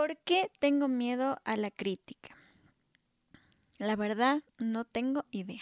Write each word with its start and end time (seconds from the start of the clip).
¿Por 0.00 0.16
qué 0.16 0.50
tengo 0.60 0.88
miedo 0.88 1.42
a 1.44 1.58
la 1.58 1.70
crítica? 1.70 2.34
La 3.76 3.96
verdad, 3.96 4.40
no 4.58 4.86
tengo 4.86 5.26
idea. 5.30 5.60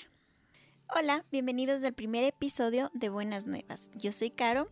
Hola, 0.94 1.24
bienvenidos 1.32 1.82
al 1.82 1.92
primer 1.92 2.22
episodio 2.22 2.88
de 2.94 3.08
Buenas 3.08 3.46
Nuevas. 3.46 3.90
Yo 3.96 4.12
soy 4.12 4.30
Caro 4.30 4.68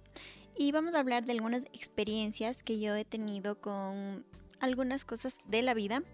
y 0.57 0.71
vamos 0.71 0.95
a 0.95 1.01
hablar 1.01 1.25
de 1.25 1.33
algunas 1.33 1.65
experiencias 1.73 2.63
que 2.63 2.79
yo 2.79 2.95
he 2.95 3.05
tenido 3.05 3.61
con 3.61 4.25
algunas 4.61 5.05
cosas 5.05 5.39
de 5.49 5.63
la 5.63 5.75
vida. 5.75 6.05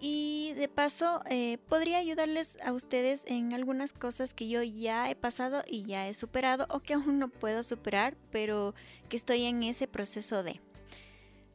Y 0.00 0.54
de 0.54 0.68
paso, 0.68 1.20
eh, 1.28 1.58
podría 1.68 1.98
ayudarles 1.98 2.56
a 2.64 2.72
ustedes 2.72 3.24
en 3.26 3.52
algunas 3.52 3.92
cosas 3.92 4.32
que 4.32 4.48
yo 4.48 4.62
ya 4.62 5.10
he 5.10 5.16
pasado 5.16 5.64
y 5.68 5.82
ya 5.82 6.08
he 6.08 6.14
superado 6.14 6.66
o 6.70 6.80
que 6.80 6.94
aún 6.94 7.18
no 7.18 7.28
puedo 7.28 7.62
superar, 7.62 8.16
pero 8.30 8.74
que 9.10 9.18
estoy 9.18 9.44
en 9.44 9.64
ese 9.64 9.86
proceso 9.86 10.42
de. 10.42 10.62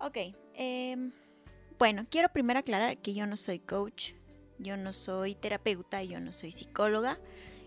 Ok, 0.05 0.17
em, 0.55 1.13
bueno, 1.79 2.05
quiero 2.09 2.27
primero 2.27 2.59
aclarar 2.59 2.97
que 2.97 3.13
yo 3.13 3.25
no 3.25 3.37
soy 3.37 3.59
coach, 3.59 4.11
yo 4.59 4.75
no 4.75 4.91
soy 4.91 5.33
terapeuta, 5.33 6.03
yo 6.03 6.19
no 6.19 6.33
soy 6.33 6.51
psicóloga, 6.51 7.21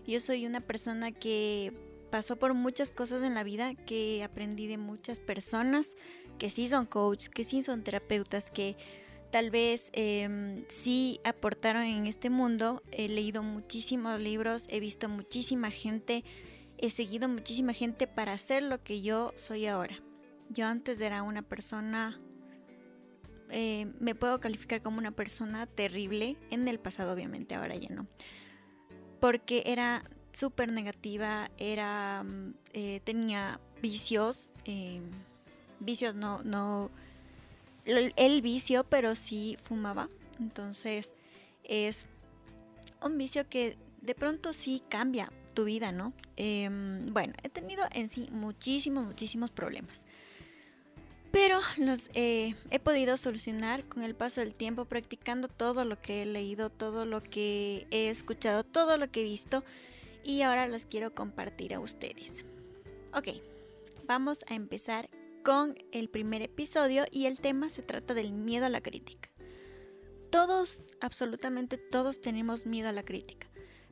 yo 0.05 0.19
soy 0.19 0.45
una 0.45 0.61
persona 0.61 1.11
que 1.11 1.73
pasó 2.11 2.35
por 2.35 2.53
muchas 2.53 2.91
cosas 2.91 3.23
en 3.23 3.33
la 3.33 3.43
vida, 3.43 3.73
que 3.73 4.23
aprendí 4.23 4.67
de 4.67 4.77
muchas 4.77 5.19
personas 5.19 5.95
que 6.37 6.51
sí 6.51 6.69
son 6.69 6.85
coach, 6.85 7.25
que 7.25 7.43
sí 7.43 7.63
son 7.63 7.83
terapeutas, 7.83 8.51
que 8.51 8.77
tal 9.31 9.49
vez 9.49 9.89
em, 9.93 10.63
sí 10.69 11.19
aportaron 11.23 11.81
en 11.81 12.05
este 12.05 12.29
mundo. 12.29 12.83
He 12.91 13.09
leído 13.09 13.41
muchísimos 13.41 14.21
libros, 14.21 14.67
he 14.69 14.79
visto 14.79 15.09
muchísima 15.09 15.71
gente, 15.71 16.23
he 16.77 16.91
seguido 16.91 17.27
muchísima 17.27 17.73
gente 17.73 18.05
para 18.05 18.33
hacer 18.33 18.61
lo 18.61 18.83
que 18.83 19.01
yo 19.01 19.33
soy 19.35 19.65
ahora. 19.65 20.03
Yo 20.49 20.65
antes 20.65 21.01
era 21.01 21.23
una 21.23 21.41
persona, 21.41 22.19
eh, 23.49 23.91
me 23.99 24.15
puedo 24.15 24.39
calificar 24.39 24.81
como 24.81 24.97
una 24.97 25.11
persona 25.11 25.65
terrible, 25.65 26.37
en 26.51 26.67
el 26.67 26.79
pasado 26.79 27.13
obviamente, 27.13 27.55
ahora 27.55 27.75
ya 27.75 27.89
no. 27.89 28.07
Porque 29.19 29.63
era 29.65 30.03
súper 30.31 30.71
negativa, 30.71 31.49
era, 31.57 32.23
mm, 32.23 32.53
eh, 32.73 33.01
tenía 33.03 33.59
vicios, 33.81 34.49
em, 34.65 35.03
vicios 35.79 36.15
no, 36.15 36.43
no, 36.43 36.91
el, 37.85 38.41
vicio, 38.41 38.83
pero 38.83 39.15
sí 39.15 39.57
fumaba. 39.61 40.09
Entonces 40.39 41.15
es 41.63 42.05
un 43.01 43.17
vicio 43.17 43.47
que 43.49 43.77
de 44.01 44.13
pronto 44.13 44.53
sí 44.53 44.83
cambia 44.89 45.31
tu 45.53 45.65
vida, 45.65 45.91
¿no? 45.91 46.13
Em, 46.35 47.07
bueno, 47.13 47.33
he 47.43 47.49
tenido 47.49 47.83
en 47.93 48.09
sí 48.09 48.29
muchísimos, 48.31 49.05
muchísimos 49.05 49.51
problemas. 49.51 50.05
Pero 51.39 51.59
los 51.77 52.09
he 52.15 52.55
podido 52.83 53.15
solucionar 53.15 53.87
con 53.87 54.01
el 54.01 54.15
paso 54.15 54.41
del 54.41 54.55
tiempo, 54.55 54.85
practicando 54.85 55.47
todo 55.47 55.85
lo 55.85 56.01
que 56.01 56.23
he 56.23 56.25
leído, 56.25 56.71
todo 56.71 57.05
lo 57.05 57.21
que 57.21 57.85
he 57.91 58.09
escuchado, 58.09 58.63
todo 58.63 58.97
lo 58.97 59.11
que 59.11 59.21
he 59.21 59.23
visto. 59.23 59.63
Y 60.23 60.41
ahora 60.41 60.67
los 60.67 60.85
quiero 60.85 61.13
compartir 61.13 61.75
a 61.75 61.79
ustedes. 61.79 62.43
Ok, 63.13 63.39
vamos 64.07 64.45
a 64.49 64.55
empezar 64.55 65.11
con 65.43 65.77
el 65.91 66.09
primer 66.09 66.41
episodio 66.41 67.05
y 67.11 67.27
el 67.27 67.39
tema 67.39 67.69
se 67.69 67.83
trata 67.83 68.15
del 68.15 68.31
miedo 68.31 68.65
a 68.65 68.69
la 68.69 68.81
crítica. 68.81 69.29
Todos, 70.31 70.87
absolutamente 71.01 71.77
todos 71.77 72.19
tenemos 72.19 72.65
miedo 72.65 72.89
a 72.89 72.93
la 72.93 73.03
crítica, 73.03 73.47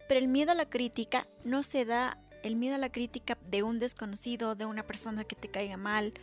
pero 0.07 0.19
el 0.19 0.29
miedo 0.29 0.51
a 0.51 0.55
la 0.55 0.67
crítica 0.67 1.27
no 1.43 1.61
se 1.61 1.85
da 1.85 2.19
el 2.41 2.55
miedo 2.55 2.73
a 2.73 2.79
la 2.79 2.91
crítica 2.91 3.37
de 3.51 3.61
un 3.61 3.77
desconocido, 3.77 4.55
de 4.55 4.65
una 4.65 4.87
persona 4.87 5.25
que 5.25 5.35
te 5.35 5.51
caiga 5.51 5.77
mal. 5.77 6.15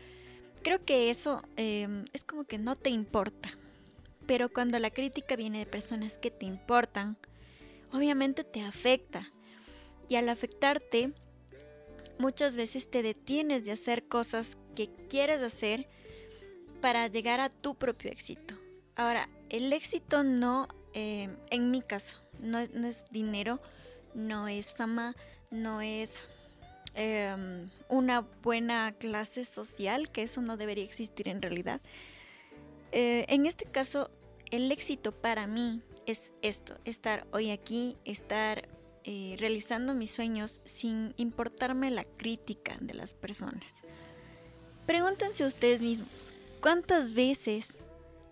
Creo 0.63 0.85
que 0.85 1.11
eso 1.11 1.43
em, 1.57 2.05
es 2.13 2.25
como 2.25 2.45
que 2.45 2.59
no 2.59 2.77
te 2.77 2.91
importa, 2.91 3.51
pero 4.27 4.49
cuando 4.49 4.79
la 4.79 4.91
crítica 4.91 5.37
viene 5.37 5.59
de 5.59 5.67
personas 5.67 6.19
que 6.19 6.31
te 6.31 6.47
importan, 6.47 7.17
obviamente 7.93 8.45
te 8.45 8.63
afecta. 8.63 9.31
Y 10.09 10.17
al 10.17 10.29
afectarte, 10.29 11.13
muchas 12.19 12.57
veces 12.57 12.91
te 12.91 13.03
detienes 13.03 13.65
de 13.65 13.73
hacer 13.73 14.07
cosas 14.07 14.57
que 14.75 14.89
quieres 15.09 15.43
hacer 15.43 15.89
para 16.81 17.07
llegar 17.07 17.41
a 17.41 17.49
tu 17.49 17.75
propio 17.75 18.11
éxito. 18.11 18.55
Ahora, 18.97 19.29
el 19.49 19.73
éxito 19.73 20.23
no, 20.23 20.69
eh, 20.93 21.35
en 21.51 21.71
mi 21.71 21.81
caso, 21.81 22.19
no, 22.41 22.59
es 22.59 23.05
dinero, 23.11 23.61
no 24.15 24.49
es 24.49 24.75
fama, 24.75 25.15
no 25.51 25.81
es 25.81 26.25
em, 26.95 27.71
una 27.89 28.21
buena 28.43 28.93
clase 28.99 29.45
social, 29.45 30.11
que 30.11 30.23
eso 30.23 30.43
no 30.43 30.57
debería 30.57 30.85
existir 30.85 31.29
en 31.29 31.43
realidad. 31.43 31.81
Eh, 32.93 33.25
en 33.29 33.47
este 33.47 33.65
caso, 33.65 34.11
el 34.51 34.71
éxito 34.71 35.13
para 35.13 35.47
mí 35.47 35.83
es 36.07 36.35
esto, 36.43 36.75
estar 36.85 37.27
hoy 37.33 37.51
aquí, 37.51 37.97
estar 38.05 38.69
eh, 39.05 39.37
realizando 39.39 39.95
mis 39.95 40.11
sueños 40.11 40.61
sin 40.65 41.15
importarme 41.17 41.91
la 41.91 42.05
crítica 42.05 42.77
de 42.81 42.95
las 42.95 43.15
personas. 43.15 43.83
Pregúntense 44.87 45.45
ustedes 45.45 45.81
mismos, 45.81 46.35
¿cuántas 46.61 47.15
veces 47.15 47.77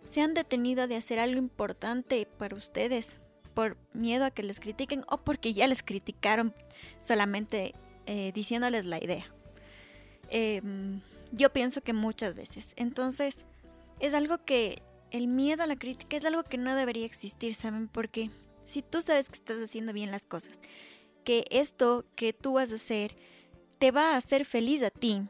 se 0.05 0.21
han 0.21 0.35
detenido 0.35 0.89
de 0.89 0.97
hacer 0.97 1.21
algo 1.21 1.39
importante 1.39 2.27
para 2.39 2.57
ustedes 2.57 3.21
por 3.55 3.77
miedo 3.93 4.25
a 4.25 4.31
que 4.31 4.43
les 4.43 4.61
critiquen 4.61 5.05
o 5.09 5.19
porque 5.19 5.55
ya 5.55 5.67
les 5.67 5.83
criticaron 5.83 6.55
solamente 6.99 7.75
eh, 8.13 8.33
diciéndoles 8.33 8.87
la 8.87 8.99
idea? 8.99 9.25
Em, 10.31 11.01
yo 11.31 11.53
pienso 11.53 11.81
que 11.81 11.93
muchas 11.93 12.35
veces. 12.35 12.73
Entonces, 12.75 13.45
es 14.01 14.15
algo 14.15 14.45
que 14.45 14.83
el 15.13 15.29
miedo 15.29 15.63
a 15.63 15.69
la 15.69 15.77
crítica 15.77 16.17
es 16.17 16.25
algo 16.25 16.43
que 16.43 16.59
no 16.59 16.75
debería 16.75 17.07
existir, 17.07 17.55
¿saben 17.55 17.87
por 17.87 18.09
qué? 18.09 18.31
Si 18.65 18.83
tú 18.83 19.01
sabes 19.01 19.29
que 19.29 19.37
estás 19.37 19.63
haciendo 19.63 19.93
bien 19.93 20.11
las 20.11 20.27
cosas, 20.27 20.59
que 21.23 21.45
esto 21.53 22.05
que 22.17 22.33
tú 22.33 22.55
vas 22.55 22.73
a 22.73 22.77
hacer 22.77 23.15
te 23.79 23.93
va 23.93 24.15
a 24.15 24.17
hacer 24.17 24.45
feliz 24.45 24.83
a 24.83 24.91
ti, 24.91 25.23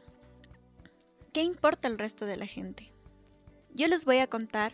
¿qué 1.33 1.43
importa 1.43 1.87
el 1.87 1.99
resto 1.99 2.25
de 2.25 2.37
la 2.37 2.47
gente? 2.47 2.91
Yo 3.75 3.87
les 3.87 4.05
voy 4.05 4.17
a 4.17 4.27
contar 4.27 4.73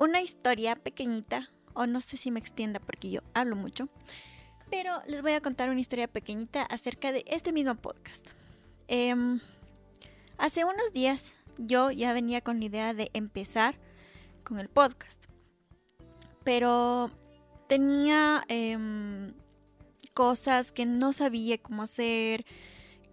una 0.00 0.20
historia 0.20 0.74
pequeñita, 0.74 1.48
o 1.74 1.86
no 1.86 2.00
sé 2.00 2.16
si 2.16 2.32
me 2.32 2.40
extienda 2.40 2.80
porque 2.80 3.08
yo 3.08 3.20
hablo 3.34 3.54
mucho, 3.54 3.88
pero 4.70 5.02
les 5.06 5.22
voy 5.22 5.32
a 5.32 5.40
contar 5.40 5.68
una 5.68 5.80
historia 5.80 6.08
pequeñita 6.08 6.62
acerca 6.62 7.12
de 7.12 7.24
este 7.26 7.52
mismo 7.52 7.74
podcast. 7.74 8.26
Em, 8.88 9.40
hace 10.38 10.64
unos 10.64 10.92
días 10.92 11.32
yo 11.58 11.90
ya 11.90 12.12
venía 12.12 12.40
con 12.40 12.58
la 12.60 12.66
idea 12.66 12.94
de 12.94 13.10
empezar 13.12 13.76
con 14.44 14.58
el 14.58 14.68
podcast 14.68 15.30
pero 16.44 17.10
tenía 17.68 18.44
em, 18.48 19.32
cosas 20.14 20.72
que 20.72 20.86
no 20.86 21.12
sabía 21.12 21.58
cómo 21.58 21.82
hacer, 21.82 22.44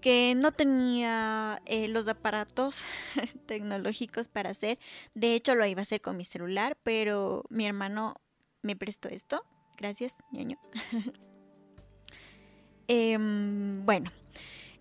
que 0.02 0.34
no 0.36 0.52
tenía 0.52 1.62
eh, 1.66 1.88
los 1.88 2.08
aparatos 2.08 2.84
tecnológicos 3.46 4.28
para 4.28 4.52
hacer. 4.52 4.80
De 5.14 5.36
hecho, 5.36 5.56
lo 5.56 5.66
iba 5.66 5.82
a 5.82 5.84
hacer 5.84 6.02
con 6.02 6.18
mi 6.18 6.24
celular, 6.24 6.78
pero 6.84 7.44
mi 7.50 7.66
hermano 7.66 8.16
me 8.62 8.76
prestó 8.76 9.10
esto. 9.10 9.44
Gracias, 9.78 10.16
ñaño. 10.32 10.58
Em, 12.88 13.86
bueno, 13.86 14.10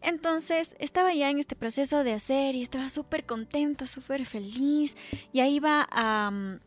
entonces 0.00 0.76
estaba 0.78 1.12
ya 1.14 1.30
en 1.30 1.38
este 1.38 1.56
proceso 1.56 2.04
de 2.04 2.12
hacer 2.12 2.54
y 2.54 2.62
estaba 2.62 2.90
súper 2.90 3.26
contenta, 3.26 3.86
súper 3.86 4.24
feliz. 4.24 4.96
Y 5.32 5.40
ahí 5.40 5.56
iba 5.56 5.86
a, 5.90 6.58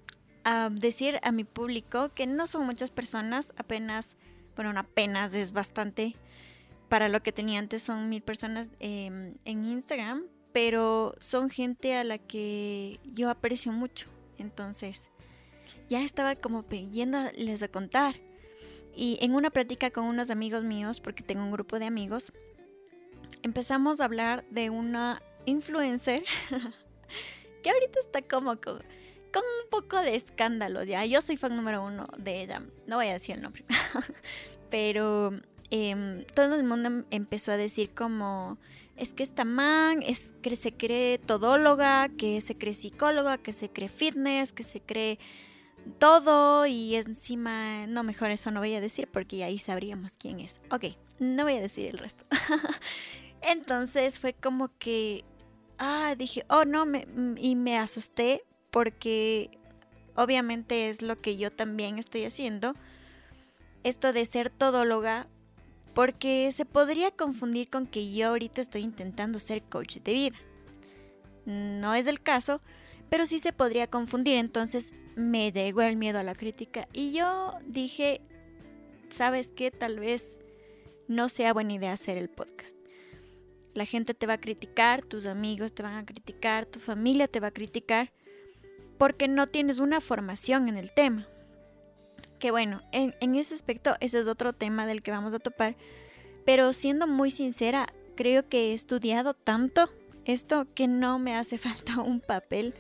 decir 0.72 1.20
a 1.22 1.32
mi 1.32 1.44
público 1.44 2.12
que 2.16 2.26
no 2.26 2.48
son 2.48 2.66
muchas 2.66 2.90
personas, 2.90 3.54
apenas, 3.56 4.18
bueno, 4.56 4.74
apenas 4.76 5.34
es 5.36 5.52
bastante 5.52 6.16
para 6.88 7.08
lo 7.08 7.22
que 7.22 7.32
tenía 7.32 7.60
antes, 7.60 7.84
son 7.84 8.10
mil 8.10 8.24
personas 8.24 8.72
em, 8.80 9.36
en 9.46 9.66
Instagram, 9.66 10.24
pero 10.52 11.14
son 11.20 11.52
gente 11.52 11.96
a 11.96 12.04
la 12.04 12.18
que 12.18 13.00
yo 13.04 13.30
aprecio 13.30 13.72
mucho. 13.72 14.10
Entonces, 14.40 15.12
ya 15.88 16.02
estaba 16.02 16.36
como 16.36 16.68
yéndoles 16.68 17.62
a 17.62 17.68
contar. 17.68 18.16
Y 18.96 19.18
en 19.22 19.34
una 19.34 19.50
plática 19.50 19.92
con 19.92 20.06
unos 20.06 20.30
amigos 20.30 20.64
míos, 20.64 21.00
porque 21.00 21.24
tengo 21.24 21.44
un 21.44 21.52
grupo 21.52 21.80
de 21.80 21.86
amigos, 21.86 22.34
empezamos 23.44 24.02
a 24.02 24.06
hablar 24.06 24.44
de 24.50 24.70
una 24.70 25.22
influencer 25.46 26.24
que 27.64 27.70
ahorita 27.70 28.00
está 28.00 28.22
como 28.22 28.60
con 28.60 28.82
con 29.32 29.44
un 29.44 29.70
poco 29.70 30.02
de 30.02 30.16
escándalo, 30.16 30.84
ya. 30.84 31.06
Yo 31.06 31.22
soy 31.22 31.38
fan 31.38 31.56
número 31.56 31.84
uno 31.84 32.08
de 32.18 32.42
ella, 32.42 32.62
no 32.88 32.98
voy 32.98 33.08
a 33.08 33.14
decir 33.14 33.36
el 33.36 33.42
nombre, 33.42 33.64
pero 34.70 35.34
em, 35.70 36.24
todo 36.36 36.56
el 36.56 36.64
mundo 36.64 37.06
empezó 37.12 37.52
a 37.52 37.58
decir 37.58 37.94
como, 37.94 38.58
es 38.96 39.14
que 39.14 39.24
esta 39.24 39.46
man 39.46 40.02
es 40.06 40.34
que 40.42 40.56
se 40.56 40.74
cree 40.74 41.18
todóloga, 41.20 42.10
que 42.10 42.42
se 42.42 42.58
cree 42.58 42.74
psicóloga, 42.74 43.38
que 43.38 43.54
se 43.54 43.70
cree 43.70 43.90
fitness, 43.90 44.52
que 44.52 44.64
se 44.64 44.82
cree 44.82 45.20
todo 46.00 46.66
y 46.66 46.96
encima, 46.96 47.88
no, 47.88 48.04
mejor 48.04 48.32
eso 48.32 48.52
no 48.52 48.60
voy 48.60 48.74
a 48.76 48.82
decir 48.82 49.10
porque 49.12 49.44
ahí 49.44 49.60
sabríamos 49.60 50.14
quién 50.14 50.40
es. 50.40 50.60
Ok, 50.72 50.86
no 51.20 51.44
voy 51.44 51.56
a 51.56 51.62
decir 51.62 51.88
el 51.88 51.98
resto. 51.98 52.26
Entonces 53.42 54.20
fue 54.20 54.34
como 54.34 54.70
que, 54.78 55.24
ah, 55.78 56.16
dije, 56.18 56.46
oh 56.50 56.66
no, 56.66 56.86
me, 56.86 57.08
y 57.38 57.56
me 57.56 57.78
asusté 57.78 58.44
porque 58.72 59.52
obviamente 60.16 60.90
es 60.90 61.02
lo 61.02 61.22
que 61.22 61.38
yo 61.38 61.52
también 61.52 61.98
estoy 61.98 62.26
haciendo, 62.26 62.74
esto 63.84 64.12
de 64.12 64.26
ser 64.26 64.50
todóloga, 64.50 65.28
porque 65.94 66.52
se 66.52 66.66
podría 66.66 67.12
confundir 67.12 67.70
con 67.70 67.88
que 67.88 68.14
yo 68.14 68.28
ahorita 68.28 68.62
estoy 68.62 68.84
intentando 68.84 69.40
ser 69.40 69.64
coach 69.64 69.98
de 69.98 70.14
vida. 70.14 70.38
No 71.46 71.94
es 71.94 72.08
el 72.08 72.22
caso, 72.22 72.62
pero 73.10 73.26
sí 73.26 73.40
se 73.40 73.54
podría 73.54 73.88
confundir, 73.88 74.38
entonces 74.38 74.94
me 75.16 75.52
llegó 75.52 75.82
el 75.82 75.98
miedo 75.98 76.20
a 76.20 76.24
la 76.24 76.36
crítica 76.36 76.88
y 76.94 77.14
yo 77.14 77.54
dije, 77.66 78.22
¿sabes 79.10 79.52
qué? 79.56 79.72
Tal 79.72 80.00
vez 80.00 80.40
no 81.08 81.28
sea 81.28 81.54
buena 81.54 81.74
idea 81.74 81.92
hacer 81.92 82.18
el 82.18 82.30
podcast. 82.30 82.78
La 83.74 83.86
gente 83.86 84.14
te 84.14 84.28
va 84.28 84.34
a 84.34 84.40
criticar, 84.40 85.02
tus 85.02 85.26
amigos 85.26 85.74
te 85.74 85.84
van 85.84 85.96
a 85.96 86.06
criticar, 86.06 86.66
tu 86.66 86.80
familia 86.80 87.28
te 87.28 87.40
va 87.40 87.48
a 87.48 87.52
criticar, 87.52 88.12
porque 88.98 89.28
no 89.28 89.48
tienes 89.48 89.80
una 89.80 90.02
formación 90.02 90.70
en 90.70 90.78
el 90.78 90.92
tema. 90.92 91.28
Que 92.40 92.52
bueno, 92.52 92.82
en, 92.92 93.36
ese 93.36 93.56
aspecto 93.56 93.96
ese 94.00 94.20
es 94.20 94.28
otro 94.28 94.54
tema 94.54 94.86
del 94.86 95.02
que 95.02 95.12
vamos 95.12 95.34
a 95.34 95.40
topar, 95.40 95.76
pero 96.46 96.74
siendo 96.74 97.08
muy 97.08 97.32
sincera, 97.32 97.88
creo 98.16 98.48
que 98.48 98.72
he 98.72 98.74
estudiado 98.74 99.34
tanto 99.34 99.90
esto 100.26 100.68
que 100.74 100.88
no 100.88 101.20
me 101.20 101.36
hace 101.36 101.58
falta 101.60 102.02
un 102.02 102.22
papel 102.22 102.74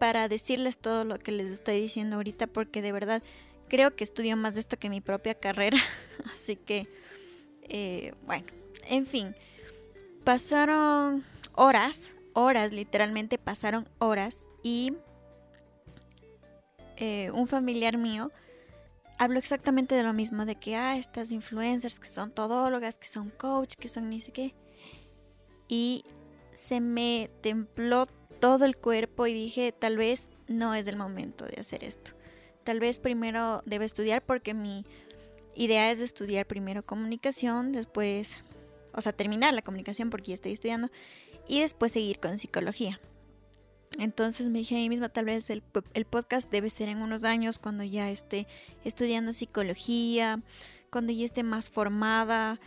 para 0.00 0.28
decirles 0.28 0.78
todo 0.78 1.04
lo 1.04 1.18
que 1.18 1.30
les 1.30 1.50
estoy 1.50 1.78
diciendo 1.78 2.16
ahorita, 2.16 2.46
porque 2.46 2.80
de 2.80 2.90
verdad 2.90 3.22
creo 3.68 3.94
que 3.94 4.02
estudio 4.02 4.34
más 4.34 4.54
de 4.54 4.62
esto 4.62 4.78
que 4.78 4.88
mi 4.88 5.02
propia 5.02 5.34
carrera. 5.34 5.76
Así 6.34 6.56
que, 6.56 6.88
eh, 7.68 8.14
bueno, 8.24 8.46
en 8.88 9.06
fin, 9.06 9.36
pasaron 10.24 11.22
horas, 11.54 12.16
horas, 12.32 12.72
literalmente 12.72 13.36
pasaron 13.36 13.86
horas 13.98 14.48
y 14.62 14.94
eh, 16.96 17.30
un 17.32 17.46
familiar 17.46 17.98
mío 17.98 18.32
habló 19.18 19.38
exactamente 19.38 19.94
de 19.94 20.02
lo 20.02 20.14
mismo, 20.14 20.46
de 20.46 20.56
que, 20.56 20.76
ah, 20.76 20.96
estas 20.96 21.30
influencers 21.30 22.00
que 22.00 22.08
son 22.08 22.32
todólogas, 22.32 22.96
que 22.96 23.06
son 23.06 23.28
coach, 23.28 23.74
que 23.78 23.88
son 23.88 24.08
ni 24.08 24.22
sé 24.22 24.32
qué. 24.32 24.54
Y 25.68 26.04
se 26.54 26.80
me 26.80 27.28
templó 27.42 28.06
todo 28.40 28.64
el 28.64 28.76
cuerpo 28.76 29.26
y 29.26 29.32
dije, 29.32 29.72
tal 29.72 29.96
vez 29.96 30.30
no 30.48 30.74
es 30.74 30.88
el 30.88 30.96
momento 30.96 31.44
de 31.44 31.60
hacer 31.60 31.84
esto. 31.84 32.12
Tal 32.64 32.80
vez 32.80 32.98
primero 32.98 33.62
debo 33.66 33.84
estudiar 33.84 34.22
porque 34.22 34.54
mi 34.54 34.84
idea 35.54 35.90
es 35.90 36.00
estudiar 36.00 36.46
primero 36.46 36.82
comunicación, 36.82 37.72
después, 37.72 38.38
o 38.94 39.00
sea, 39.00 39.12
terminar 39.12 39.54
la 39.54 39.62
comunicación 39.62 40.10
porque 40.10 40.28
ya 40.28 40.34
estoy 40.34 40.52
estudiando 40.52 40.90
y 41.48 41.60
después 41.60 41.92
seguir 41.92 42.18
con 42.18 42.38
psicología. 42.38 43.00
Entonces 43.98 44.48
me 44.48 44.60
dije 44.60 44.76
a 44.76 44.78
mí 44.78 44.88
misma, 44.88 45.08
tal 45.08 45.24
vez 45.26 45.50
el, 45.50 45.62
podcast 46.08 46.50
debe 46.50 46.70
ser 46.70 46.88
en 46.88 47.02
unos 47.02 47.24
años 47.24 47.58
cuando 47.58 47.82
ya 47.84 48.10
esté 48.10 48.46
estudiando 48.84 49.32
psicología, 49.32 50.40
cuando 50.90 51.12
ya 51.12 51.24
esté 51.24 51.42
más 51.42 51.70
formada. 51.70 52.60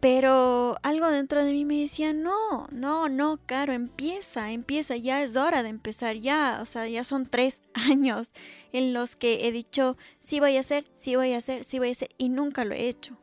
Pero 0.00 0.76
algo 0.82 1.10
dentro 1.10 1.44
de 1.44 1.52
mí 1.52 1.66
me 1.66 1.78
decía, 1.78 2.14
no, 2.14 2.66
no, 2.72 3.10
no, 3.10 3.38
Caro, 3.44 3.74
empieza, 3.74 4.50
empieza, 4.50 4.96
ya 4.96 5.22
es 5.22 5.36
hora 5.36 5.62
de 5.62 5.68
empezar, 5.68 6.16
ya, 6.16 6.58
o 6.62 6.66
sea, 6.66 6.88
ya 6.88 7.04
son 7.04 7.26
tres 7.26 7.62
años 7.74 8.32
en 8.72 8.94
los 8.94 9.14
que 9.14 9.46
he 9.46 9.52
dicho, 9.52 9.98
sí 10.18 10.40
voy 10.40 10.56
a 10.56 10.60
hacer, 10.60 10.86
sí 10.94 11.16
voy 11.16 11.34
a 11.34 11.38
hacer, 11.38 11.64
sí 11.64 11.78
voy 11.78 11.88
a 11.88 11.92
hacer, 11.92 12.08
y 12.16 12.30
nunca 12.30 12.64
lo 12.64 12.74
he 12.74 12.88
hecho. 12.88 13.18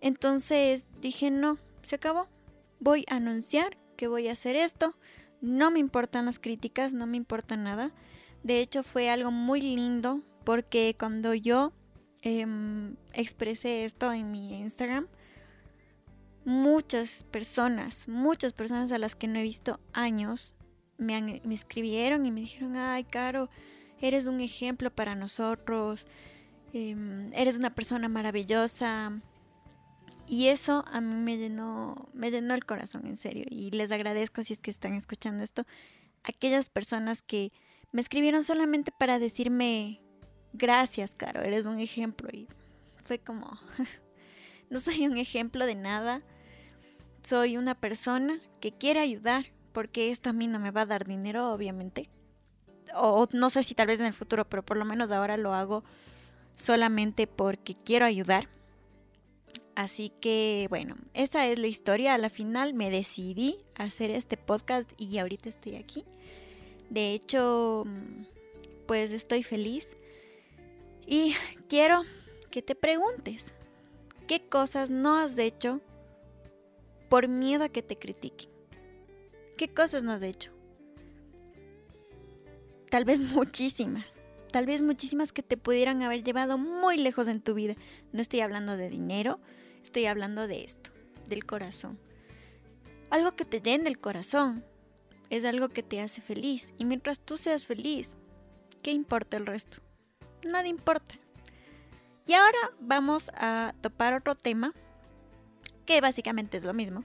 Entonces 0.00 0.86
dije, 1.02 1.30
no, 1.30 1.58
se 1.82 1.96
acabó, 1.96 2.26
voy 2.80 3.04
a 3.10 3.16
anunciar 3.16 3.76
que 3.96 4.08
voy 4.08 4.28
a 4.28 4.32
hacer 4.32 4.56
esto, 4.56 4.96
no 5.42 5.70
me 5.70 5.78
importan 5.78 6.24
las 6.24 6.38
críticas, 6.38 6.94
no 6.94 7.06
me 7.06 7.18
importa 7.18 7.56
nada. 7.56 7.92
De 8.42 8.60
hecho, 8.60 8.82
fue 8.82 9.10
algo 9.10 9.30
muy 9.30 9.60
lindo 9.60 10.22
porque 10.44 10.96
cuando 10.98 11.34
yo 11.34 11.72
em, 12.22 12.96
expresé 13.12 13.84
esto 13.84 14.12
en 14.12 14.30
mi 14.30 14.60
Instagram, 14.60 15.08
muchas 16.46 17.24
personas, 17.24 18.08
muchas 18.08 18.54
personas 18.54 18.92
a 18.92 18.98
las 18.98 19.14
que 19.14 19.26
no 19.26 19.38
he 19.38 19.42
visto 19.42 19.78
años, 19.92 20.56
me, 20.96 21.42
me 21.44 21.54
escribieron 21.54 22.24
y 22.24 22.30
me 22.30 22.40
dijeron, 22.40 22.76
ay, 22.76 23.04
Caro, 23.04 23.50
eres 24.00 24.24
un 24.26 24.40
ejemplo 24.40 24.90
para 24.90 25.14
nosotros, 25.14 26.06
em, 26.72 27.32
eres 27.34 27.58
una 27.58 27.74
persona 27.74 28.08
maravillosa, 28.08 29.12
y 30.28 30.48
eso 30.48 30.84
a 30.92 31.00
mí 31.00 31.14
me 31.14 31.36
llenó, 31.36 32.08
me 32.12 32.30
llenó 32.30 32.54
el 32.54 32.64
corazón, 32.64 33.06
en 33.06 33.16
serio. 33.16 33.44
Y 33.48 33.70
les 33.70 33.92
agradezco 33.92 34.42
si 34.42 34.52
es 34.52 34.58
que 34.58 34.70
están 34.70 34.94
escuchando 34.94 35.44
esto. 35.44 35.64
Aquellas 36.24 36.68
personas 36.68 37.22
que 37.22 37.52
me 37.92 38.00
escribieron 38.00 38.42
solamente 38.42 38.90
para 38.90 39.18
decirme, 39.18 40.00
gracias, 40.52 41.14
Caro, 41.16 41.42
eres 41.42 41.66
un 41.66 41.78
ejemplo. 41.78 42.28
Y 42.32 42.48
fue 43.02 43.18
como, 43.18 43.58
no 44.70 44.80
soy 44.80 45.06
un 45.06 45.16
ejemplo 45.16 45.64
de 45.64 45.76
nada. 45.76 46.22
Soy 47.26 47.56
una 47.56 47.74
persona 47.74 48.38
que 48.60 48.70
quiere 48.70 49.00
ayudar, 49.00 49.46
porque 49.72 50.10
esto 50.10 50.30
a 50.30 50.32
mí 50.32 50.46
no 50.46 50.60
me 50.60 50.70
va 50.70 50.82
a 50.82 50.86
dar 50.86 51.06
dinero, 51.06 51.52
obviamente. 51.52 52.08
O 52.94 53.26
no 53.32 53.50
sé 53.50 53.64
si 53.64 53.74
tal 53.74 53.88
vez 53.88 53.98
en 53.98 54.06
el 54.06 54.12
futuro, 54.12 54.44
pero 54.44 54.64
por 54.64 54.76
lo 54.76 54.84
menos 54.84 55.10
ahora 55.10 55.36
lo 55.36 55.52
hago 55.52 55.82
solamente 56.54 57.26
porque 57.26 57.74
quiero 57.74 58.06
ayudar 58.06 58.48
Así 59.76 60.10
que 60.22 60.66
bueno, 60.70 60.96
esa 61.12 61.46
es 61.46 61.58
la 61.58 61.66
historia. 61.66 62.14
A 62.14 62.18
la 62.18 62.30
final 62.30 62.72
me 62.72 62.90
decidí 62.90 63.58
a 63.74 63.84
hacer 63.84 64.10
este 64.10 64.38
podcast 64.38 64.90
y 64.96 65.18
ahorita 65.18 65.50
estoy 65.50 65.76
aquí. 65.76 66.04
De 66.88 67.12
hecho, 67.12 67.84
pues 68.86 69.12
estoy 69.12 69.42
feliz. 69.42 69.94
Y 71.06 71.34
quiero 71.68 72.02
que 72.50 72.62
te 72.62 72.74
preguntes, 72.74 73.52
¿qué 74.26 74.48
cosas 74.48 74.88
no 74.88 75.16
has 75.16 75.36
hecho 75.36 75.82
por 77.08 77.28
miedo 77.28 77.64
a 77.64 77.68
que 77.68 77.82
te 77.82 77.96
critiquen? 77.96 78.50
¿Qué 79.56 79.68
cosas 79.68 80.02
no 80.02 80.12
has 80.12 80.22
hecho? 80.22 80.52
Tal 82.90 83.04
vez 83.04 83.20
muchísimas. 83.32 84.20
Tal 84.52 84.66
vez 84.66 84.80
muchísimas 84.82 85.32
que 85.32 85.42
te 85.42 85.56
pudieran 85.56 86.02
haber 86.02 86.22
llevado 86.22 86.56
muy 86.56 86.96
lejos 86.96 87.28
en 87.28 87.40
tu 87.40 87.54
vida. 87.54 87.74
No 88.12 88.20
estoy 88.22 88.40
hablando 88.40 88.76
de 88.76 88.88
dinero, 88.88 89.40
Estoy 89.86 90.06
hablando 90.06 90.48
de 90.48 90.64
esto, 90.64 90.90
del 91.28 91.46
corazón. 91.46 91.96
Algo 93.08 93.36
que 93.36 93.44
te 93.44 93.60
den 93.60 93.84
del 93.84 94.00
corazón 94.00 94.64
es 95.30 95.44
algo 95.44 95.68
que 95.68 95.84
te 95.84 96.00
hace 96.00 96.20
feliz. 96.20 96.74
Y 96.76 96.84
mientras 96.84 97.20
tú 97.20 97.36
seas 97.36 97.68
feliz, 97.68 98.16
¿qué 98.82 98.90
importa 98.90 99.36
el 99.36 99.46
resto? 99.46 99.78
Nada 100.44 100.66
importa. 100.66 101.14
Y 102.26 102.32
ahora 102.32 102.58
vamos 102.80 103.30
a 103.34 103.76
topar 103.80 104.12
otro 104.14 104.34
tema 104.34 104.74
que 105.86 106.00
básicamente 106.00 106.56
es 106.56 106.64
lo 106.64 106.74
mismo. 106.74 107.04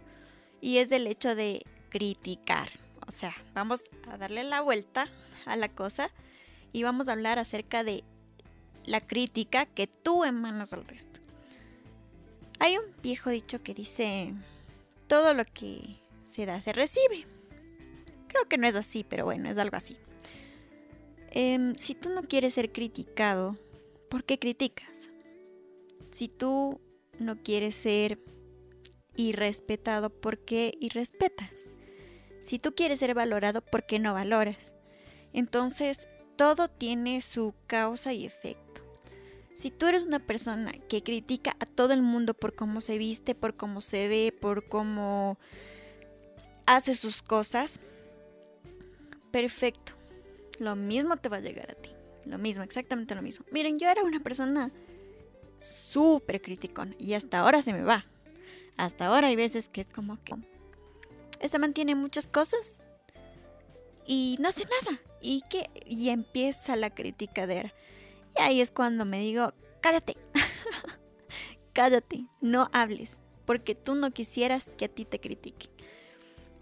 Y 0.59 0.77
es 0.77 0.91
el 0.91 1.07
hecho 1.07 1.35
de 1.35 1.63
criticar. 1.89 2.69
O 3.07 3.11
sea, 3.11 3.35
vamos 3.53 3.83
a 4.07 4.17
darle 4.17 4.43
la 4.43 4.61
vuelta 4.61 5.07
a 5.45 5.55
la 5.55 5.69
cosa 5.69 6.11
y 6.71 6.83
vamos 6.83 7.07
a 7.07 7.13
hablar 7.13 7.39
acerca 7.39 7.83
de 7.83 8.03
la 8.85 9.01
crítica 9.01 9.65
que 9.65 9.87
tú 9.87 10.23
emanas 10.23 10.73
al 10.73 10.85
resto. 10.85 11.19
Hay 12.59 12.77
un 12.77 12.85
viejo 13.01 13.29
dicho 13.29 13.63
que 13.63 13.73
dice, 13.73 14.33
todo 15.07 15.33
lo 15.33 15.45
que 15.45 15.97
se 16.27 16.45
da 16.45 16.61
se 16.61 16.73
recibe. 16.73 17.25
Creo 18.27 18.47
que 18.47 18.57
no 18.57 18.67
es 18.67 18.75
así, 18.75 19.03
pero 19.03 19.25
bueno, 19.25 19.49
es 19.49 19.57
algo 19.57 19.75
así. 19.75 19.97
Em, 21.31 21.75
si 21.75 21.95
tú 21.95 22.09
no 22.09 22.23
quieres 22.23 22.53
ser 22.53 22.71
criticado, 22.71 23.57
¿por 24.09 24.23
qué 24.23 24.37
criticas? 24.37 25.09
Si 26.11 26.27
tú 26.27 26.79
no 27.19 27.41
quieres 27.41 27.75
ser 27.75 28.19
irrespetado, 29.15 30.09
¿por 30.09 30.39
qué 30.39 30.75
irrespetas? 30.79 31.67
Si 32.41 32.59
tú 32.59 32.73
quieres 32.73 32.99
ser 32.99 33.13
valorado, 33.13 33.61
¿por 33.61 33.85
qué 33.85 33.99
no 33.99 34.13
valoras? 34.13 34.73
Entonces, 35.33 36.07
todo 36.35 36.67
tiene 36.67 37.21
su 37.21 37.53
causa 37.67 38.13
y 38.13 38.25
efecto. 38.25 38.81
Si 39.53 39.69
tú 39.69 39.85
eres 39.85 40.05
una 40.05 40.19
persona 40.19 40.71
que 40.89 41.03
critica 41.03 41.55
a 41.59 41.65
todo 41.65 41.93
el 41.93 42.01
mundo 42.01 42.33
por 42.33 42.55
cómo 42.55 42.81
se 42.81 42.97
viste, 42.97 43.35
por 43.35 43.55
cómo 43.55 43.81
se 43.81 44.07
ve, 44.07 44.35
por 44.39 44.67
cómo 44.67 45.37
hace 46.65 46.95
sus 46.95 47.21
cosas, 47.21 47.79
perfecto. 49.31 49.93
Lo 50.59 50.75
mismo 50.75 51.17
te 51.17 51.29
va 51.29 51.37
a 51.37 51.41
llegar 51.41 51.69
a 51.71 51.75
ti. 51.75 51.89
Lo 52.25 52.37
mismo, 52.37 52.63
exactamente 52.63 53.13
lo 53.13 53.21
mismo. 53.21 53.45
Miren, 53.51 53.77
yo 53.77 53.89
era 53.89 54.03
una 54.03 54.19
persona 54.19 54.71
súper 55.59 56.41
criticona 56.41 56.95
y 56.97 57.13
hasta 57.13 57.39
ahora 57.39 57.61
se 57.61 57.73
me 57.73 57.83
va. 57.83 58.05
Hasta 58.77 59.07
ahora 59.07 59.27
hay 59.27 59.35
veces 59.35 59.69
que 59.69 59.81
es 59.81 59.87
como 59.87 60.21
que 60.23 60.35
esta 61.39 61.59
mantiene 61.59 61.95
muchas 61.95 62.27
cosas 62.27 62.81
y 64.05 64.37
no 64.39 64.49
hace 64.49 64.65
nada. 64.65 64.99
Y 65.21 65.41
que 65.49 65.69
y 65.85 66.09
empieza 66.09 66.75
la 66.75 66.89
criticadera. 66.89 67.73
Y 68.37 68.41
ahí 68.41 68.61
es 68.61 68.71
cuando 68.71 69.05
me 69.05 69.19
digo, 69.19 69.53
cállate, 69.81 70.17
cállate, 71.73 72.25
no 72.39 72.69
hables, 72.71 73.19
porque 73.45 73.75
tú 73.75 73.95
no 73.95 74.11
quisieras 74.11 74.71
que 74.77 74.85
a 74.85 74.89
ti 74.89 75.05
te 75.05 75.19
critiquen. 75.19 75.71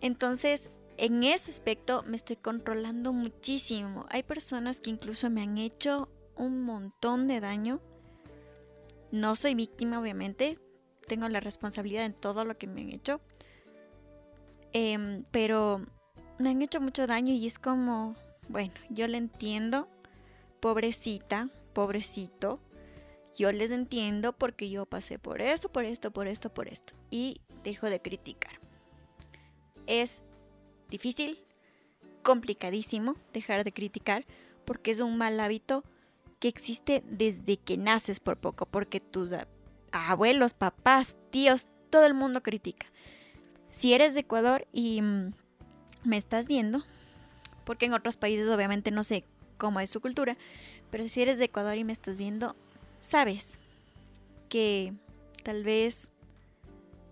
Entonces, 0.02 0.70
en 0.98 1.24
ese 1.24 1.52
aspecto 1.52 2.04
me 2.06 2.18
estoy 2.18 2.36
controlando 2.36 3.14
muchísimo. 3.14 4.06
Hay 4.10 4.24
personas 4.24 4.80
que 4.80 4.90
incluso 4.90 5.30
me 5.30 5.42
han 5.42 5.58
hecho 5.58 6.10
un 6.36 6.64
montón 6.64 7.28
de 7.28 7.40
daño. 7.40 7.82
No 9.12 9.36
soy 9.36 9.56
víctima, 9.56 10.00
obviamente. 10.00 10.58
Tengo 11.10 11.28
la 11.28 11.40
responsabilidad 11.40 12.06
en 12.06 12.14
todo 12.14 12.46
lo 12.46 12.58
que 12.58 12.68
me 12.68 12.82
han 12.82 12.92
hecho. 12.92 13.20
Em, 14.74 15.24
pero 15.32 15.82
me 16.38 16.52
han 16.52 16.62
hecho 16.62 16.80
mucho 16.80 17.08
daño 17.08 17.34
y 17.34 17.48
es 17.48 17.58
como, 17.58 18.16
bueno, 18.48 18.74
yo 18.90 19.08
le 19.08 19.18
entiendo. 19.18 19.88
Pobrecita, 20.60 21.50
pobrecito. 21.74 22.60
Yo 23.36 23.52
les 23.52 23.72
entiendo 23.72 24.34
porque 24.34 24.70
yo 24.70 24.86
pasé 24.86 25.18
por 25.18 25.42
esto, 25.42 25.70
por 25.70 25.86
esto, 25.86 26.12
por 26.12 26.28
esto, 26.28 26.54
por 26.54 26.68
esto. 26.68 26.94
Y 27.10 27.42
dejo 27.64 27.88
de 27.88 28.02
criticar. 28.02 28.60
Es 29.88 30.22
difícil, 30.92 31.40
complicadísimo 32.22 33.16
dejar 33.34 33.64
de 33.64 33.72
criticar 33.72 34.26
porque 34.64 34.92
es 34.92 35.00
un 35.00 35.18
mal 35.18 35.40
hábito 35.40 35.84
que 36.40 36.48
existe 36.48 37.02
desde 37.10 37.58
que 37.58 37.78
naces 37.78 38.20
por 38.20 38.38
poco, 38.38 38.68
porque 38.68 39.00
tus 39.00 39.34
abuelos, 39.92 40.54
papás, 40.54 41.18
tíos, 41.30 41.68
todo 41.90 42.06
el 42.06 42.14
mundo 42.14 42.42
critica. 42.44 42.88
Si 43.72 43.94
eres 43.94 44.14
de 44.14 44.22
Ecuador 44.22 44.68
y 44.72 45.02
mm, 45.02 45.34
me 46.04 46.18
estás 46.18 46.48
viendo, 46.48 46.84
porque 47.64 47.86
en 47.86 47.94
otros 47.94 48.18
países 48.18 48.50
obviamente 48.50 48.92
no 48.92 49.04
sé 49.04 49.24
cómo 49.58 49.80
es 49.80 49.90
su 49.90 50.02
cultura, 50.02 50.38
pero 50.90 51.08
si 51.08 51.22
eres 51.22 51.38
de 51.38 51.46
Ecuador 51.46 51.78
y 51.78 51.84
me 51.84 51.94
estás 51.94 52.18
viendo, 52.18 52.56
sabes 53.00 53.60
que 54.50 54.94
tal 55.44 55.64
vez 55.64 56.12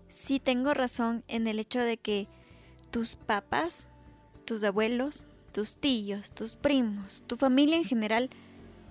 sí 0.08 0.40
tengo 0.40 0.74
razón 0.74 1.24
en 1.28 1.46
el 1.46 1.58
hecho 1.58 1.80
de 1.80 1.96
que 1.96 2.28
tus 2.90 3.16
papás, 3.16 3.90
tus 4.44 4.64
abuelos, 4.64 5.26
tus 5.52 5.78
tíos, 5.78 6.32
tus 6.32 6.56
primos, 6.56 7.22
tu 7.26 7.36
familia 7.36 7.76
en 7.76 7.84
general, 7.84 8.30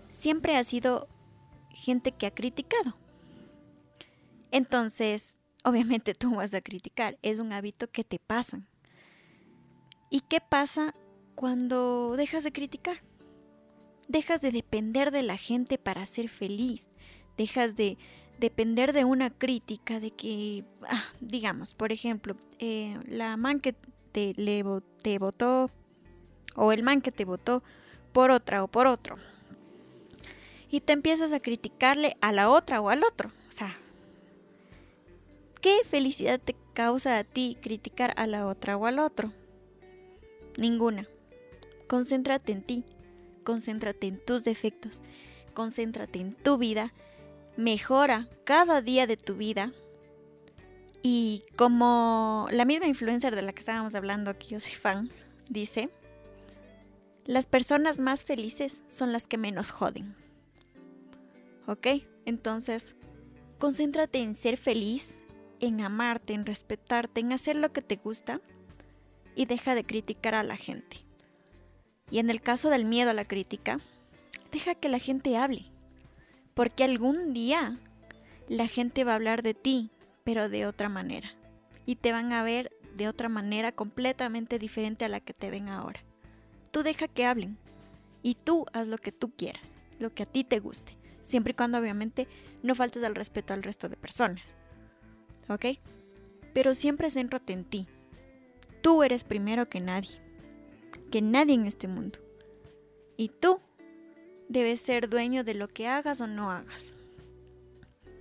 siempre 0.10 0.56
ha 0.56 0.64
sido 0.64 1.08
gente 1.72 2.12
que 2.12 2.28
ha 2.28 2.34
criticado. 2.34 2.96
Entonces, 4.52 5.38
obviamente 5.64 6.14
tú 6.14 6.36
vas 6.36 6.54
a 6.54 6.62
criticar, 6.62 7.18
es 7.22 7.40
un 7.40 7.52
hábito 7.54 7.90
que 7.90 8.04
te 8.04 8.20
pasan. 8.20 8.68
¿Y 10.10 10.22
qué 10.22 10.40
pasa 10.40 10.96
cuando 11.36 12.16
dejas 12.16 12.44
de 12.44 12.52
criticar? 12.52 13.04
Dejas 14.08 14.42
de 14.42 14.52
depender 14.52 15.12
de 15.12 15.24
la 15.24 15.38
gente 15.38 15.78
para 15.78 16.06
ser 16.06 16.30
feliz, 16.30 16.88
dejas 17.38 17.76
de 17.76 17.98
depender 18.40 18.94
de 18.94 19.04
una 19.04 19.30
crítica, 19.30 20.00
de 20.00 20.12
que, 20.12 20.64
ah, 20.88 21.04
digamos, 21.20 21.74
por 21.74 21.92
ejemplo, 21.92 22.36
eh, 22.60 22.98
la 23.08 23.36
man 23.36 23.60
que 23.60 23.74
te, 24.12 24.34
le, 24.38 24.64
te 25.02 25.20
votó 25.20 25.70
o 26.56 26.72
el 26.72 26.84
man 26.84 27.02
que 27.02 27.12
te 27.12 27.26
votó 27.26 27.64
por 28.14 28.32
otra 28.32 28.64
o 28.64 28.68
por 28.68 28.88
otro. 28.88 29.16
Y 30.70 30.82
te 30.82 30.94
empiezas 30.94 31.34
a 31.34 31.40
criticarle 31.40 32.18
a 32.22 32.32
la 32.32 32.50
otra 32.50 32.82
o 32.82 32.90
al 32.90 33.04
otro. 33.04 33.32
O 33.48 33.52
sea, 33.52 33.78
¿qué 35.68 35.84
felicidad 35.84 36.40
te 36.40 36.56
causa 36.74 37.18
a 37.18 37.26
ti 37.26 37.58
criticar 37.62 38.14
a 38.16 38.26
la 38.26 38.48
otra 38.48 38.78
o 38.78 38.86
al 38.86 39.00
otro? 39.00 39.34
Ninguna. 40.58 41.10
Concéntrate 41.90 42.54
en 42.54 42.64
ti, 42.64 42.86
concéntrate 43.44 44.08
en 44.08 44.24
tus 44.24 44.46
defectos, 44.46 45.02
concéntrate 45.54 46.22
en 46.22 46.32
tu 46.32 46.58
vida 46.58 46.94
mejora 47.58 48.30
cada 48.46 48.82
día 48.82 49.08
de 49.08 49.18
tu 49.18 49.36
vida. 49.36 49.74
Y 51.04 51.44
como 51.58 52.48
la 52.50 52.64
misma 52.64 52.88
influencer 52.88 53.36
de 53.36 53.42
la 53.42 53.52
que 53.52 53.60
estábamos 53.60 53.94
hablando, 53.94 54.38
que 54.40 54.48
yo 54.48 54.62
soy 54.62 54.72
fan, 54.72 55.12
dice, 55.50 55.90
las 57.26 57.46
personas 57.46 58.00
más 58.00 58.24
felices 58.24 58.82
son 58.88 59.12
las 59.12 59.28
que 59.28 59.38
menos 59.38 59.72
joden. 59.72 60.16
¿Ok? 61.68 61.88
Entonces, 62.24 62.96
concéntrate 63.60 64.20
en 64.20 64.34
ser 64.34 64.56
feliz, 64.56 65.18
en 65.60 65.82
amarte, 65.82 66.34
en 66.34 66.46
respetarte, 66.46 67.22
en 67.22 67.34
hacer 67.34 67.56
lo 67.56 67.72
que 67.72 67.82
te 67.82 67.96
gusta 67.96 68.42
y 69.36 69.46
deja 69.46 69.76
de 69.76 69.86
criticar 69.86 70.36
a 70.36 70.44
la 70.44 70.58
gente. 70.58 71.06
Y 72.10 72.20
en 72.20 72.30
el 72.30 72.42
caso 72.42 72.70
del 72.70 72.86
miedo 72.86 73.10
a 73.10 73.14
la 73.14 73.26
crítica, 73.26 73.80
deja 74.52 74.76
que 74.76 74.90
la 74.90 75.00
gente 75.00 75.38
hable. 75.38 75.66
Porque 76.54 76.84
algún 76.84 77.34
día 77.34 77.78
la 78.48 78.68
gente 78.68 79.04
va 79.04 79.12
a 79.12 79.16
hablar 79.16 79.44
de 79.44 79.54
ti, 79.54 79.92
pero 80.24 80.50
de 80.50 80.66
otra 80.66 80.90
manera. 80.90 81.30
Y 81.86 81.96
te 81.96 82.12
van 82.12 82.34
a 82.34 82.44
ver 82.44 82.72
de 82.96 83.08
otra 83.08 83.30
manera 83.30 83.72
completamente 83.72 84.58
diferente 84.58 85.06
a 85.06 85.10
la 85.10 85.20
que 85.20 85.34
te 85.34 85.52
ven 85.52 85.70
ahora. 85.70 86.02
Tú 86.72 86.84
deja 86.84 87.08
que 87.08 87.26
hablen. 87.26 87.58
Y 88.24 88.36
tú 88.36 88.66
haz 88.74 88.88
lo 88.88 88.98
que 88.98 89.12
tú 89.12 89.32
quieras, 89.36 89.76
lo 90.00 90.14
que 90.14 90.24
a 90.24 90.26
ti 90.26 90.44
te 90.44 90.60
guste. 90.60 90.98
Siempre 91.24 91.52
y 91.52 91.54
cuando 91.54 91.78
obviamente 91.78 92.28
no 92.64 92.74
faltes 92.74 93.04
al 93.04 93.16
respeto 93.16 93.54
al 93.54 93.64
resto 93.64 93.90
de 93.90 93.96
personas. 93.96 94.56
¿Ok? 95.50 95.66
Pero 96.54 96.76
siempre 96.76 97.12
céntrate 97.12 97.54
en 97.54 97.64
ti. 97.64 97.88
Tú 98.82 99.04
eres 99.04 99.24
primero 99.24 99.68
que 99.68 99.80
nadie. 99.80 100.20
Que 101.12 101.22
nadie 101.22 101.56
en 101.56 101.66
este 101.66 101.88
mundo. 101.88 102.20
Y 103.16 103.30
tú 103.30 103.60
debes 104.50 104.82
ser 104.82 105.10
dueño 105.10 105.44
de 105.44 105.54
lo 105.54 105.68
que 105.68 105.88
hagas 105.88 106.22
o 106.22 106.28
no 106.28 106.52
hagas. 106.52 106.94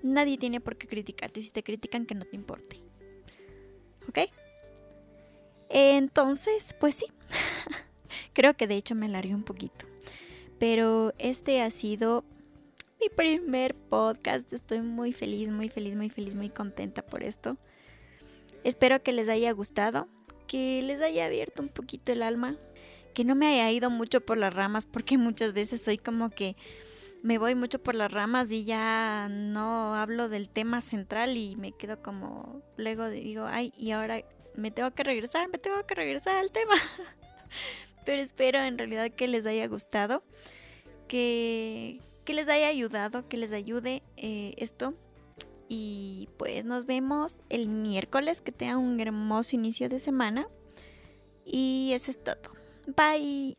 Nadie 0.02 0.38
tiene 0.38 0.60
por 0.60 0.76
qué 0.76 0.86
criticarte. 0.86 1.42
Si 1.42 1.50
te 1.50 1.62
critican, 1.62 2.06
que 2.06 2.14
no 2.14 2.24
te 2.24 2.36
importe. 2.36 2.80
¿Ok? 4.08 4.30
Entonces, 5.68 6.74
pues 6.78 6.94
sí. 6.96 7.06
Creo 8.32 8.54
que 8.54 8.66
de 8.66 8.76
hecho 8.76 8.94
me 8.94 9.06
alargué 9.06 9.34
un 9.34 9.42
poquito. 9.42 9.86
Pero 10.58 11.12
este 11.18 11.62
ha 11.62 11.70
sido 11.70 12.24
mi 13.06 13.10
primer 13.10 13.74
podcast. 13.74 14.52
Estoy 14.52 14.80
muy 14.80 15.12
feliz, 15.12 15.48
muy 15.48 15.68
feliz, 15.68 15.94
muy 15.94 16.10
feliz, 16.10 16.34
muy 16.34 16.48
contenta 16.48 17.02
por 17.02 17.22
esto. 17.22 17.56
Espero 18.64 19.00
que 19.02 19.12
les 19.12 19.28
haya 19.28 19.52
gustado, 19.52 20.08
que 20.48 20.82
les 20.82 21.00
haya 21.00 21.26
abierto 21.26 21.62
un 21.62 21.68
poquito 21.68 22.12
el 22.12 22.22
alma 22.22 22.56
que 23.14 23.24
no 23.24 23.34
me 23.34 23.46
haya 23.46 23.70
ido 23.70 23.90
mucho 23.90 24.20
por 24.20 24.36
las 24.36 24.52
ramas, 24.52 24.86
porque 24.86 25.18
muchas 25.18 25.52
veces 25.52 25.80
soy 25.80 25.98
como 25.98 26.30
que 26.30 26.56
me 27.22 27.38
voy 27.38 27.54
mucho 27.54 27.78
por 27.78 27.94
las 27.94 28.10
ramas 28.10 28.50
y 28.50 28.64
ya 28.64 29.28
no 29.30 29.94
hablo 29.94 30.28
del 30.28 30.48
tema 30.48 30.80
central 30.80 31.36
y 31.36 31.56
me 31.56 31.72
quedo 31.72 32.02
como, 32.02 32.60
luego 32.76 33.08
digo, 33.08 33.46
ay, 33.48 33.72
y 33.78 33.92
ahora 33.92 34.22
me 34.54 34.70
tengo 34.70 34.90
que 34.90 35.04
regresar, 35.04 35.48
me 35.48 35.58
tengo 35.58 35.86
que 35.86 35.94
regresar 35.94 36.36
al 36.36 36.50
tema. 36.50 36.74
Pero 38.04 38.20
espero 38.20 38.58
en 38.58 38.76
realidad 38.76 39.10
que 39.12 39.28
les 39.28 39.46
haya 39.46 39.66
gustado, 39.66 40.22
que, 41.08 42.00
que 42.26 42.34
les 42.34 42.50
haya 42.50 42.68
ayudado, 42.68 43.26
que 43.28 43.38
les 43.38 43.52
ayude 43.52 44.02
eh, 44.18 44.52
esto. 44.58 44.92
Y 45.68 46.28
pues 46.36 46.66
nos 46.66 46.84
vemos 46.84 47.42
el 47.48 47.68
miércoles, 47.68 48.42
que 48.42 48.52
tengan 48.52 48.78
un 48.78 49.00
hermoso 49.00 49.56
inicio 49.56 49.88
de 49.88 49.98
semana. 49.98 50.46
Y 51.46 51.92
eso 51.94 52.10
es 52.10 52.22
todo. 52.22 52.36
Bye. 52.94 53.56